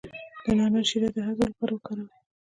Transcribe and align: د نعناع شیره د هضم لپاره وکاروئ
د 0.43 0.45
نعناع 0.57 0.83
شیره 0.89 1.09
د 1.15 1.17
هضم 1.27 1.47
لپاره 1.51 1.71
وکاروئ 1.73 2.09